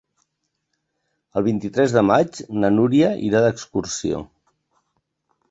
[1.41, 4.25] El vint-i-tres de maig na Núria irà d'excursió.